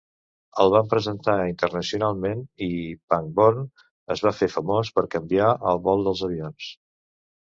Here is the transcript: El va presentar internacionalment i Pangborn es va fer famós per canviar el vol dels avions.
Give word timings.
El 0.61 0.71
va 0.75 0.79
presentar 0.91 1.33
internacionalment 1.49 2.39
i 2.67 2.69
Pangborn 3.13 3.67
es 4.15 4.23
va 4.29 4.31
fer 4.39 4.49
famós 4.55 4.91
per 4.97 5.05
canviar 5.17 5.51
el 5.73 5.83
vol 5.89 6.03
dels 6.09 6.25
avions. 6.29 6.71